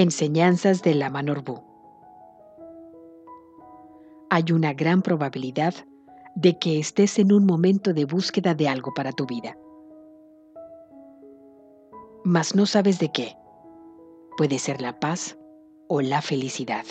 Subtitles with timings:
[0.00, 1.62] Enseñanzas de la Manorbu.
[4.30, 5.74] Hay una gran probabilidad
[6.34, 9.58] de que estés en un momento de búsqueda de algo para tu vida.
[12.24, 13.36] Mas no sabes de qué.
[14.38, 15.36] Puede ser la paz
[15.86, 16.86] o la felicidad.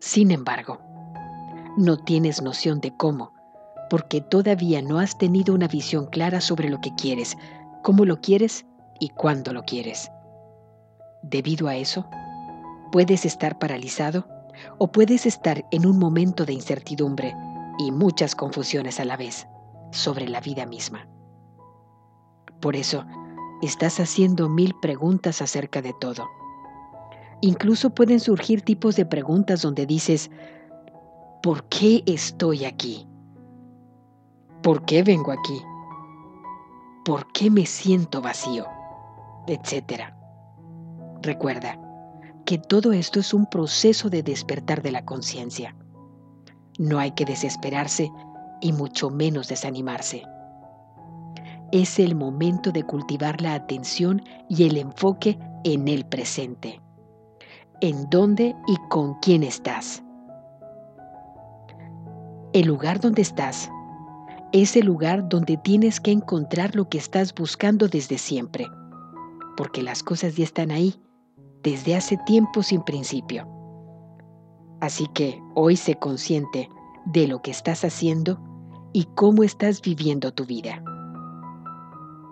[0.00, 0.80] Sin embargo,
[1.76, 3.34] no tienes noción de cómo,
[3.88, 7.38] porque todavía no has tenido una visión clara sobre lo que quieres,
[7.84, 8.66] cómo lo quieres
[8.98, 10.10] y cuándo lo quieres.
[11.22, 12.08] Debido a eso,
[12.90, 14.26] puedes estar paralizado
[14.78, 17.34] o puedes estar en un momento de incertidumbre
[17.78, 19.46] y muchas confusiones a la vez
[19.92, 21.08] sobre la vida misma.
[22.60, 23.04] Por eso,
[23.62, 26.28] estás haciendo mil preguntas acerca de todo.
[27.40, 30.30] Incluso pueden surgir tipos de preguntas donde dices,
[31.42, 33.08] ¿por qué estoy aquí?
[34.62, 35.60] ¿Por qué vengo aquí?
[37.04, 38.66] ¿Por qué me siento vacío?
[39.48, 40.21] Etcétera.
[41.22, 41.78] Recuerda
[42.44, 45.76] que todo esto es un proceso de despertar de la conciencia.
[46.80, 48.10] No hay que desesperarse
[48.60, 50.24] y mucho menos desanimarse.
[51.70, 56.80] Es el momento de cultivar la atención y el enfoque en el presente.
[57.80, 60.02] En dónde y con quién estás.
[62.52, 63.70] El lugar donde estás
[64.50, 68.66] es el lugar donde tienes que encontrar lo que estás buscando desde siempre,
[69.56, 71.00] porque las cosas ya están ahí
[71.62, 73.46] desde hace tiempo sin principio.
[74.80, 76.68] Así que hoy sé consciente
[77.06, 78.40] de lo que estás haciendo
[78.92, 80.82] y cómo estás viviendo tu vida.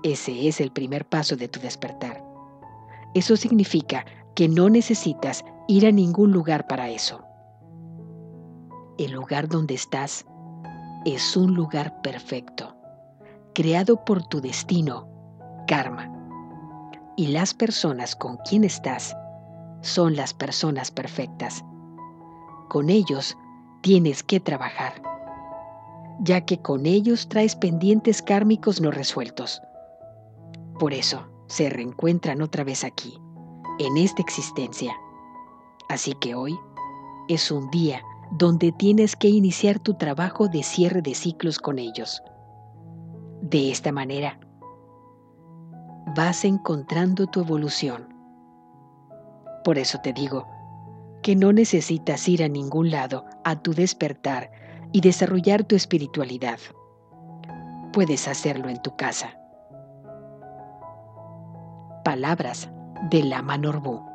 [0.03, 2.25] Ese es el primer paso de tu despertar.
[3.15, 7.23] Eso significa que no necesitas ir a ningún lugar para eso.
[8.99, 10.27] El lugar donde estás
[11.05, 12.77] es un lugar perfecto,
[13.55, 15.09] creado por tu destino,
[15.67, 16.20] karma.
[17.21, 19.15] Y las personas con quien estás
[19.83, 21.63] son las personas perfectas
[22.71, 23.37] con ellos
[23.83, 25.03] tienes que trabajar,
[26.21, 29.61] ya que con ellos traes pendientes kármicos no resueltos.
[30.79, 33.21] Por eso se reencuentran otra vez aquí,
[33.79, 34.95] en esta existencia.
[35.91, 36.59] Así que hoy
[37.29, 38.01] es un día
[38.39, 42.23] donde tienes que iniciar tu trabajo de cierre de ciclos con ellos.
[43.43, 44.41] De esta manera,
[46.07, 48.09] vas encontrando tu evolución.
[49.65, 50.47] Por eso te digo,
[51.23, 54.51] que no necesitas ir a ningún lado a tu despertar
[54.93, 56.59] y desarrollar tu espiritualidad.
[57.93, 59.37] Puedes hacerlo en tu casa.
[62.05, 62.71] Palabras
[63.11, 64.10] de la Manorbu.